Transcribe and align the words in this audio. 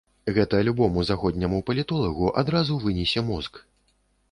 Гэта 0.35 0.61
любому 0.69 1.03
заходняму 1.09 1.59
палітолагу 1.69 2.33
адразу 2.45 2.81
вынесе 2.87 3.27
мозг. 3.31 3.63